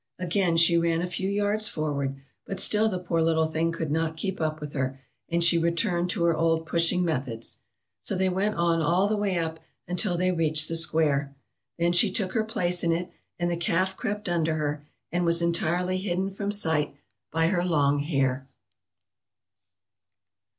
[0.17, 2.15] Again she ran a few yards forward,
[2.47, 6.09] but still the poor little thing could not keep up with her, and she returned
[6.09, 7.57] to her old pushing methods.
[7.99, 11.35] So they went on all the way up until they reached the square.
[11.77, 15.39] Then she took her place in it, and the calf crept under her, and was
[15.39, 16.95] entirely hidden from sight
[17.31, 18.47] by her long hair."